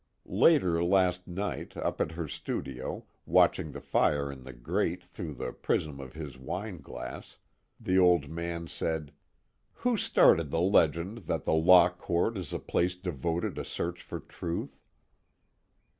Later 0.25 0.83
last 0.83 1.27
night, 1.27 1.77
up 1.77 2.01
at 2.01 2.13
her 2.13 2.27
studio, 2.27 3.05
watching 3.27 3.71
the 3.71 3.79
fire 3.79 4.31
in 4.31 4.45
the 4.45 4.51
grate 4.51 5.03
through 5.03 5.35
the 5.35 5.53
prism 5.53 5.99
of 5.99 6.13
his 6.15 6.39
wineglass, 6.39 7.37
the 7.79 7.99
Old 7.99 8.27
Man 8.27 8.65
said: 8.65 9.11
"Who 9.85 9.97
started 9.97 10.49
the 10.49 10.59
legend 10.59 11.19
that 11.29 11.45
the 11.45 11.53
law 11.53 11.89
court 11.89 12.35
is 12.35 12.51
a 12.51 12.57
place 12.57 12.95
devoted 12.95 13.53
to 13.57 13.63
search 13.63 14.01
for 14.01 14.19
truth? 14.19 14.87